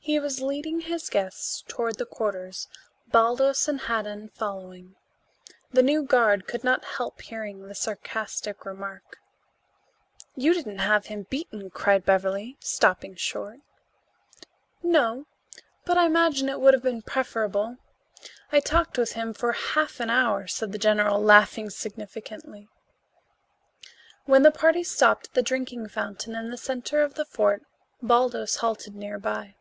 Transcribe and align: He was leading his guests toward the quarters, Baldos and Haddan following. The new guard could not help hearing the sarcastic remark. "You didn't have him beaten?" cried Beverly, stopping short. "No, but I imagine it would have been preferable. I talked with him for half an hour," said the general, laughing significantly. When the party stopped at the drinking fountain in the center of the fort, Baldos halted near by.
He 0.00 0.18
was 0.18 0.40
leading 0.40 0.80
his 0.80 1.10
guests 1.10 1.62
toward 1.68 1.98
the 1.98 2.06
quarters, 2.06 2.66
Baldos 3.08 3.68
and 3.68 3.78
Haddan 3.78 4.30
following. 4.32 4.96
The 5.70 5.82
new 5.82 6.02
guard 6.02 6.46
could 6.48 6.64
not 6.64 6.82
help 6.96 7.20
hearing 7.20 7.68
the 7.68 7.74
sarcastic 7.74 8.64
remark. 8.64 9.18
"You 10.34 10.54
didn't 10.54 10.78
have 10.78 11.08
him 11.08 11.26
beaten?" 11.28 11.68
cried 11.68 12.06
Beverly, 12.06 12.56
stopping 12.58 13.16
short. 13.16 13.60
"No, 14.82 15.26
but 15.84 15.98
I 15.98 16.06
imagine 16.06 16.48
it 16.48 16.58
would 16.58 16.72
have 16.72 16.82
been 16.82 17.02
preferable. 17.02 17.76
I 18.50 18.60
talked 18.60 18.96
with 18.96 19.12
him 19.12 19.34
for 19.34 19.52
half 19.52 20.00
an 20.00 20.08
hour," 20.08 20.46
said 20.46 20.72
the 20.72 20.78
general, 20.78 21.20
laughing 21.20 21.68
significantly. 21.68 22.66
When 24.24 24.42
the 24.42 24.50
party 24.50 24.84
stopped 24.84 25.26
at 25.26 25.34
the 25.34 25.42
drinking 25.42 25.88
fountain 25.90 26.34
in 26.34 26.48
the 26.48 26.56
center 26.56 27.02
of 27.02 27.12
the 27.12 27.26
fort, 27.26 27.66
Baldos 28.00 28.56
halted 28.56 28.94
near 28.94 29.18
by. 29.18 29.54